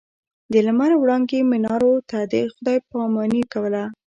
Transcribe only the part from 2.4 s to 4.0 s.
خداې پا ماني کوله.